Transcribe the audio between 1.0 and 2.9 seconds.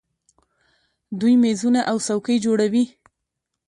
دوی میزونه او څوکۍ جوړوي.